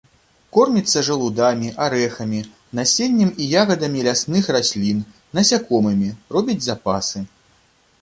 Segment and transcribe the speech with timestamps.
[0.55, 2.41] Корміцца жалудамі, арэхамі,
[2.81, 5.07] насеннем і ягадамі лясных раслін,
[5.39, 7.19] насякомымі, робіць запасы.